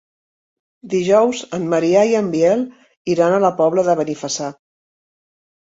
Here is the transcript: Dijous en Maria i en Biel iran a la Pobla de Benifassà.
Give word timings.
Dijous 0.93 1.41
en 1.57 1.67
Maria 1.73 2.07
i 2.13 2.17
en 2.21 2.33
Biel 2.37 2.65
iran 3.17 3.37
a 3.37 3.45
la 3.47 3.55
Pobla 3.63 3.87
de 3.93 3.99
Benifassà. 4.03 4.51